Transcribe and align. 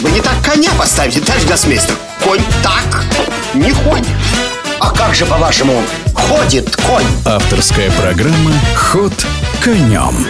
Вы 0.00 0.10
не 0.12 0.20
так 0.20 0.34
коня 0.44 0.70
поставите, 0.78 1.20
товарищ 1.20 1.44
гроссмейстер. 1.44 1.96
Конь 2.22 2.42
так 2.62 3.04
не 3.54 3.72
ходит. 3.72 4.06
А 4.78 4.90
как 4.90 5.14
же, 5.14 5.26
по-вашему, 5.26 5.82
ходит 6.14 6.76
конь? 6.76 7.06
Авторская 7.24 7.90
программа 7.92 8.52
«Ход 8.76 9.12
конем». 9.62 10.26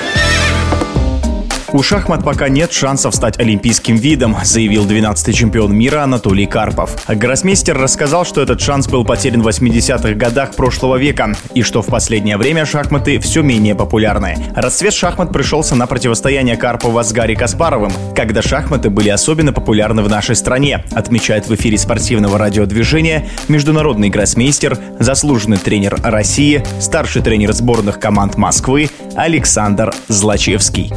У 1.70 1.82
шахмат 1.82 2.24
пока 2.24 2.48
нет 2.48 2.72
шансов 2.72 3.14
стать 3.14 3.38
олимпийским 3.38 3.96
видом, 3.96 4.34
заявил 4.42 4.86
12-й 4.86 5.34
чемпион 5.34 5.76
мира 5.76 6.02
Анатолий 6.02 6.46
Карпов. 6.46 6.96
Гроссмейстер 7.06 7.76
рассказал, 7.76 8.24
что 8.24 8.40
этот 8.40 8.62
шанс 8.62 8.88
был 8.88 9.04
потерян 9.04 9.42
в 9.42 9.48
80-х 9.48 10.14
годах 10.14 10.54
прошлого 10.54 10.96
века 10.96 11.34
и 11.52 11.60
что 11.60 11.82
в 11.82 11.86
последнее 11.86 12.38
время 12.38 12.64
шахматы 12.64 13.18
все 13.18 13.42
менее 13.42 13.74
популярны. 13.74 14.36
Расцвет 14.56 14.94
шахмат 14.94 15.30
пришелся 15.30 15.74
на 15.74 15.86
противостояние 15.86 16.56
Карпова 16.56 17.02
с 17.02 17.12
Гарри 17.12 17.34
Каспаровым, 17.34 17.92
когда 18.16 18.40
шахматы 18.40 18.88
были 18.88 19.10
особенно 19.10 19.52
популярны 19.52 20.02
в 20.02 20.08
нашей 20.08 20.36
стране, 20.36 20.84
отмечает 20.92 21.48
в 21.48 21.54
эфире 21.54 21.76
спортивного 21.76 22.38
радиодвижения 22.38 23.28
международный 23.48 24.08
гроссмейстер, 24.08 24.78
заслуженный 25.00 25.58
тренер 25.58 25.98
России, 26.02 26.64
старший 26.80 27.20
тренер 27.20 27.52
сборных 27.52 28.00
команд 28.00 28.36
Москвы 28.36 28.88
Александр 29.16 29.92
Злачевский. 30.08 30.94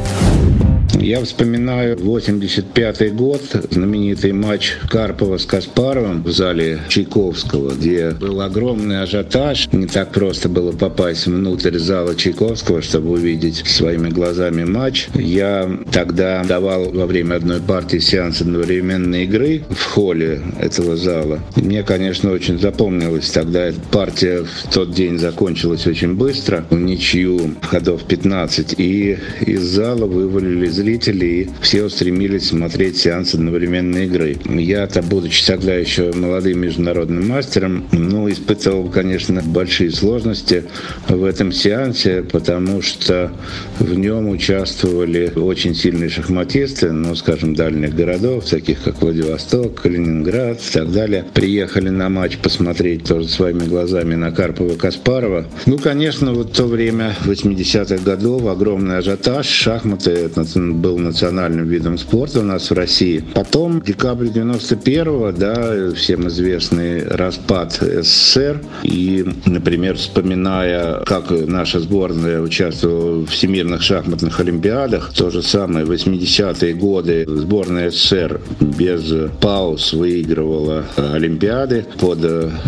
Я 1.02 1.20
вспоминаю 1.24 1.98
85 1.98 3.12
год, 3.16 3.42
знаменитый 3.70 4.30
матч 4.30 4.76
Карпова 4.88 5.36
с 5.36 5.44
Каспаровым 5.44 6.22
в 6.22 6.30
зале 6.30 6.78
Чайковского, 6.88 7.74
где 7.74 8.12
был 8.12 8.40
огромный 8.40 9.02
ажиотаж. 9.02 9.66
Не 9.72 9.88
так 9.88 10.12
просто 10.12 10.48
было 10.48 10.70
попасть 10.70 11.26
внутрь 11.26 11.76
зала 11.78 12.14
Чайковского, 12.14 12.82
чтобы 12.82 13.10
увидеть 13.10 13.66
своими 13.66 14.10
глазами 14.10 14.62
матч. 14.62 15.08
Я 15.14 15.68
тогда 15.90 16.44
давал 16.44 16.92
во 16.92 17.06
время 17.06 17.34
одной 17.34 17.60
партии 17.60 17.98
сеанс 17.98 18.40
одновременной 18.40 19.24
игры 19.24 19.64
в 19.70 19.82
холле 19.82 20.40
этого 20.60 20.96
зала. 20.96 21.40
И 21.56 21.62
мне, 21.62 21.82
конечно, 21.82 22.30
очень 22.30 22.60
запомнилось 22.60 23.28
тогда 23.30 23.64
эта 23.64 23.80
партия 23.90 24.44
в 24.44 24.72
тот 24.72 24.92
день 24.92 25.18
закончилась 25.18 25.84
очень 25.84 26.14
быстро, 26.14 26.64
в 26.70 26.78
ничью 26.78 27.56
ходов 27.60 28.04
15, 28.04 28.76
и 28.78 29.18
из 29.40 29.62
зала 29.62 30.06
вывалились 30.06 30.74
зрители, 30.74 30.91
и 30.96 31.48
все 31.60 31.84
устремились 31.84 32.48
смотреть 32.48 32.98
сеанс 32.98 33.34
одновременной 33.34 34.06
игры. 34.06 34.36
Я-то, 34.46 35.02
будучи 35.02 35.44
тогда 35.46 35.74
еще 35.74 36.12
молодым 36.12 36.60
международным 36.60 37.28
мастером, 37.28 37.86
ну, 37.92 38.30
испытывал, 38.30 38.88
конечно, 38.90 39.42
большие 39.42 39.90
сложности 39.90 40.64
в 41.08 41.24
этом 41.24 41.52
сеансе, 41.52 42.22
потому 42.22 42.82
что 42.82 43.32
в 43.78 43.94
нем 43.94 44.28
участвовали 44.28 45.32
очень 45.34 45.74
сильные 45.74 46.08
шахматисты, 46.08 46.92
ну, 46.92 47.14
скажем, 47.14 47.54
дальних 47.54 47.94
городов, 47.94 48.44
таких 48.48 48.82
как 48.82 49.00
Владивосток, 49.00 49.82
Калининград 49.82 50.60
и 50.60 50.72
так 50.72 50.92
далее. 50.92 51.24
Приехали 51.32 51.88
на 51.88 52.08
матч 52.08 52.38
посмотреть 52.38 53.04
тоже 53.04 53.28
своими 53.28 53.64
глазами 53.64 54.14
на 54.14 54.28
Карпова-Каспарова. 54.28 55.46
Ну, 55.66 55.78
конечно, 55.78 56.32
вот 56.32 56.52
то 56.52 56.64
время, 56.64 57.14
80-х 57.24 58.04
годов, 58.04 58.46
огромный 58.46 58.98
ажиотаж, 58.98 59.46
шахматы, 59.46 60.10
это 60.10 60.44
был 60.82 60.98
национальным 60.98 61.66
видом 61.66 61.96
спорта 61.96 62.40
у 62.40 62.42
нас 62.42 62.70
в 62.70 62.74
России. 62.74 63.24
Потом, 63.34 63.80
декабрь 63.80 64.26
91-го, 64.26 65.32
да, 65.32 65.92
всем 65.94 66.26
известный 66.28 67.06
распад 67.06 67.78
СССР. 67.80 68.60
И, 68.82 69.24
например, 69.46 69.96
вспоминая, 69.96 71.04
как 71.04 71.30
наша 71.30 71.80
сборная 71.80 72.40
участвовала 72.40 73.20
в 73.20 73.26
всемирных 73.26 73.82
шахматных 73.82 74.40
олимпиадах, 74.40 75.12
то 75.14 75.30
же 75.30 75.42
самое, 75.42 75.86
80-е 75.86 76.74
годы 76.74 77.24
сборная 77.28 77.90
СССР 77.90 78.40
без 78.60 79.30
пауз 79.40 79.92
выигрывала 79.92 80.84
олимпиады 80.96 81.86
под 82.00 82.18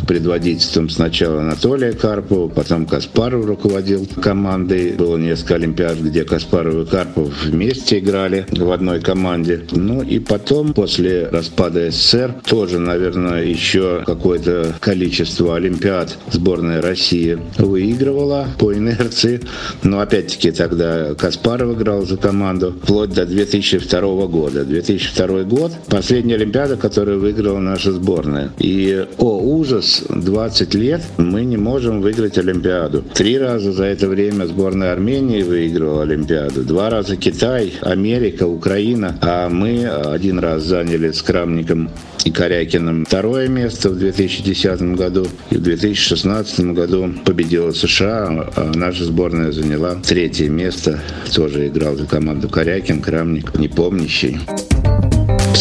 предводительством 0.07 0.89
сначала 0.89 1.41
Анатолия 1.41 1.93
Карпова, 1.93 2.49
потом 2.49 2.87
Каспаров 2.87 3.45
руководил 3.45 4.07
командой. 4.23 4.93
Было 4.93 5.17
несколько 5.17 5.57
олимпиад, 5.57 5.99
где 5.99 6.25
Каспаров 6.25 6.87
и 6.87 6.89
Карпов 6.89 7.45
вместе 7.45 8.04
играли 8.05 8.47
в 8.51 8.71
одной 8.71 9.01
команде. 9.01 9.63
Ну 9.73 10.03
и 10.03 10.19
потом, 10.19 10.75
после 10.75 11.29
распада 11.29 11.91
СССР, 11.91 12.35
тоже, 12.47 12.79
наверное, 12.79 13.43
еще 13.45 14.03
какое-то 14.07 14.75
количество 14.81 15.57
Олимпиад 15.57 16.17
сборная 16.31 16.83
России 16.83 17.39
выигрывала 17.59 18.49
по 18.59 18.75
инерции. 18.75 19.41
Но 19.83 20.01
опять-таки 20.01 20.51
тогда 20.51 21.15
Каспаров 21.15 21.77
играл 21.77 22.05
за 22.05 22.17
команду 22.17 22.75
вплоть 22.83 23.15
до 23.15 23.25
2002 23.27 24.27
года. 24.27 24.65
2002 24.65 25.43
год– 25.45 25.73
последняя 25.89 26.35
Олимпиада, 26.35 26.77
которую 26.77 27.21
выиграла 27.21 27.59
наша 27.59 27.93
сборная. 27.93 28.51
И, 28.59 29.07
о 29.19 29.39
ужас, 29.39 30.05
20 30.09 30.75
лет 30.75 31.01
мы 31.17 31.45
не 31.45 31.57
можем 31.57 32.03
выиграть 32.03 32.37
Олимпиаду. 32.37 33.03
Три 33.15 33.39
раза 33.39 33.73
за 33.73 33.85
это 33.85 34.09
время 34.09 34.47
сборная 34.47 34.93
Армении 34.93 35.43
выигрывала 35.43 36.03
Олимпиаду, 36.03 36.63
два 36.65 36.91
раза 36.91 37.17
Китай, 37.17 37.73
Америка, 37.95 38.47
Украина. 38.47 39.17
А 39.21 39.49
мы 39.49 39.87
один 39.87 40.41
раз 40.41 40.65
заняли 40.65 41.13
с 41.13 41.23
Крамником 41.23 41.91
и 42.25 42.31
Корякиным 42.31 43.05
второе 43.05 43.47
место 43.47 43.91
в 43.91 43.99
2010 43.99 44.97
году. 44.97 45.27
И 45.51 45.57
в 45.57 45.63
2016 45.63 46.73
году 46.75 47.15
победила 47.25 47.71
США, 47.71 48.51
а 48.57 48.73
наша 48.75 49.05
сборная 49.05 49.53
заняла 49.53 49.95
третье 49.95 50.49
место. 50.49 51.01
Тоже 51.33 51.69
играл 51.69 51.95
за 51.95 52.07
команду 52.07 52.49
Корякин, 52.49 53.01
Крамник, 53.01 53.57
непомнящий. 53.59 54.41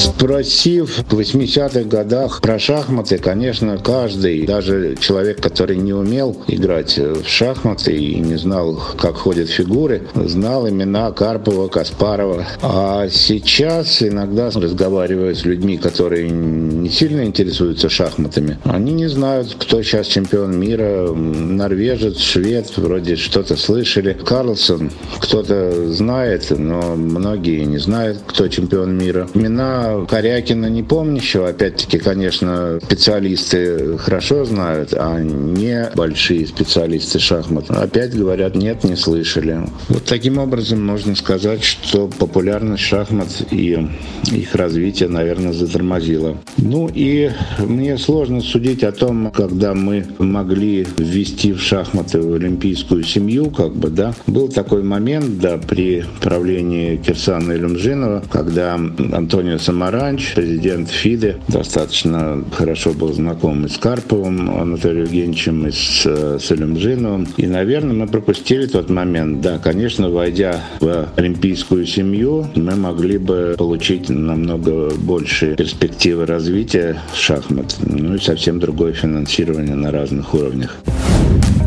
Спросив 0.04 1.04
в 1.10 1.18
80-х 1.18 1.84
годах 1.84 2.42
про 2.42 2.60
шахматы, 2.60 3.18
конечно, 3.18 3.78
каждый, 3.78 4.46
даже 4.46 4.98
человек, 5.00 5.42
который 5.42 5.78
не 5.78 5.94
умел 5.94 6.44
играть 6.48 6.98
в 6.98 7.26
шахматы 7.26 7.96
и 7.96 8.20
не 8.20 8.36
знал, 8.36 8.82
как 8.98 9.16
ходят 9.16 9.48
фигуры, 9.50 10.02
знал 10.14 10.68
имена 10.68 11.10
Карпова, 11.12 11.70
Каспарова. 11.70 12.46
А 12.62 13.08
сейчас 13.10 14.04
иногда 14.04 14.50
разговариваю 14.54 15.34
с 15.34 15.46
людьми, 15.46 15.78
которые 15.78 16.30
не 16.30 16.90
сильно 16.90 17.24
интересуются 17.24 17.88
шахматами. 17.88 18.58
Они 18.66 18.92
не 18.92 19.08
знают, 19.08 19.56
кто 19.58 19.82
сейчас 19.84 20.08
чемпион 20.08 20.60
мира, 20.60 21.14
норвежец, 21.14 22.18
швед, 22.18 22.74
вроде 22.76 23.16
что-то 23.16 23.56
слышали. 23.56 24.18
Карлсон 24.26 24.92
кто-то 25.22 25.92
знает, 25.94 26.48
но 26.50 26.98
многие 26.98 27.64
не 27.64 27.78
знают, 27.78 28.20
кто 28.28 28.50
чемпион 28.50 28.98
мира. 28.98 29.30
Имена 29.34 29.93
Корякина 30.08 30.68
не 30.68 30.84
помнящего, 30.84 31.50
опять-таки, 31.50 31.98
конечно, 31.98 32.80
специалисты 32.84 33.98
хорошо 33.98 34.46
знают, 34.46 34.94
а 34.94 35.20
не 35.20 35.90
большие 35.96 36.46
специалисты 36.48 37.20
шахмат. 37.20 37.70
Опять 37.70 38.16
говорят, 38.16 38.56
нет, 38.56 38.84
не 38.84 38.96
слышали. 38.96 39.62
Вот 39.90 40.06
таким 40.06 40.38
образом 40.38 40.86
можно 40.86 41.16
сказать, 41.16 41.64
что 41.64 42.08
популярность 42.08 42.84
шахмат 42.84 43.30
и 43.52 43.88
их 44.32 44.56
развитие, 44.56 45.10
наверное, 45.10 45.54
затормозило. 45.54 46.38
Ну 46.58 46.90
и 46.94 47.32
мне 47.60 47.98
сложно 47.98 48.42
судить 48.42 48.84
о 48.84 48.92
том, 48.92 49.32
когда 49.32 49.74
мы 49.74 50.06
могли 50.20 50.86
ввести 50.98 51.54
в 51.54 51.62
шахматы 51.62 52.20
в 52.22 52.34
олимпийскую 52.34 53.04
семью, 53.04 53.52
как 53.52 53.76
бы, 53.76 53.90
да. 53.90 54.14
Был 54.28 54.50
такой 54.50 54.84
момент, 54.84 55.40
да, 55.40 55.58
при 55.58 56.06
правлении 56.22 56.98
Кирсана 56.98 57.54
Илюмжинова, 57.54 58.24
когда 58.30 58.76
Антонио 58.76 59.58
Самаранч, 59.74 60.36
президент 60.36 60.90
ФИДы, 60.92 61.38
достаточно 61.48 62.44
хорошо 62.52 62.94
был 62.94 63.12
знаком 63.12 63.66
и 63.66 63.70
с 63.70 63.78
Карповым 63.78 64.56
Анатолием 64.56 65.06
Евгеньевичем, 65.06 65.66
и 65.66 65.72
с, 65.72 66.04
э, 66.06 66.38
с 66.40 66.52
Илюмжиновым. 66.52 67.28
И, 67.38 67.48
наверное, 67.48 67.96
мы 67.96 68.08
пропустили 68.08 68.68
тот 68.68 68.92
момент. 68.92 69.42
Да, 69.42 69.58
конечно, 69.58 70.12
войдя 70.12 70.62
в 70.80 71.10
олимпийскую 71.16 71.88
семью, 71.88 72.46
мы 72.54 72.76
могли 72.76 73.18
бы 73.18 73.56
получить 73.58 74.10
намного 74.10 74.92
больше 74.94 75.56
перспективы 75.56 76.28
развития 76.28 77.02
шахмат, 77.16 77.76
ну 77.82 78.14
и 78.14 78.20
совсем 78.20 78.60
другое 78.60 78.94
финансирование 78.94 79.76
на 79.76 79.90
разных 79.90 80.36
уровнях. 80.36 80.78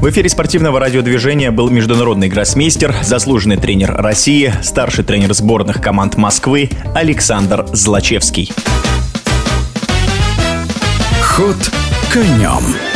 В 0.01 0.11
эфире 0.11 0.29
спортивного 0.29 0.79
радиодвижения 0.79 1.51
был 1.51 1.69
международный 1.69 2.29
гроссмейстер, 2.29 2.95
заслуженный 3.03 3.57
тренер 3.57 3.95
России, 3.97 4.53
старший 4.63 5.05
тренер 5.05 5.35
сборных 5.35 5.81
команд 5.81 6.17
Москвы 6.17 6.71
Александр 6.95 7.67
Злачевский. 7.73 8.53
Ход 11.23 11.57
конем. 12.13 12.96